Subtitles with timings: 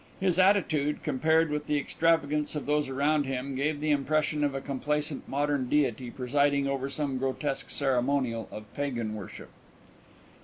[0.19, 4.59] His attitude, compared with the extravagance of those around him, gave the impression of a
[4.59, 9.49] complacent modern deity presiding over some grotesque ceremonial of pagan worship.